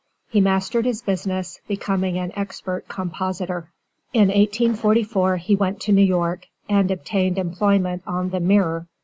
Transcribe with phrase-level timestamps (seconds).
[0.29, 3.69] He mastered his business, becoming an expert compositor.
[4.13, 8.87] In 1844 he went to New York and obtained employment on the Mirror.